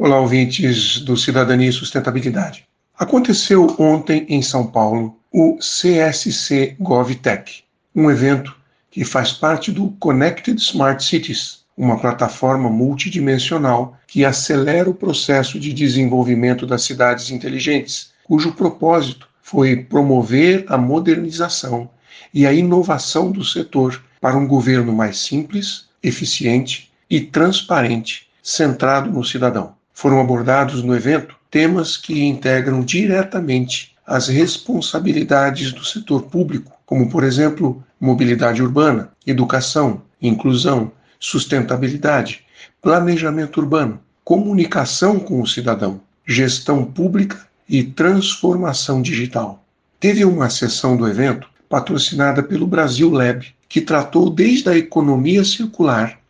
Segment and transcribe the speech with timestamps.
[0.00, 2.64] Olá, ouvintes do Cidadania e Sustentabilidade.
[2.96, 8.54] Aconteceu ontem em São Paulo o CSC GovTech, um evento
[8.92, 15.72] que faz parte do Connected Smart Cities, uma plataforma multidimensional que acelera o processo de
[15.72, 21.90] desenvolvimento das cidades inteligentes, cujo propósito foi promover a modernização
[22.32, 29.24] e a inovação do setor para um governo mais simples, eficiente e transparente, centrado no
[29.24, 29.76] cidadão.
[30.00, 37.24] Foram abordados no evento temas que integram diretamente as responsabilidades do setor público, como, por
[37.24, 42.44] exemplo, mobilidade urbana, educação, inclusão, sustentabilidade,
[42.80, 49.64] planejamento urbano, comunicação com o cidadão, gestão pública e transformação digital.
[49.98, 56.20] Teve uma sessão do evento patrocinada pelo Brasil Lab, que tratou desde a economia circular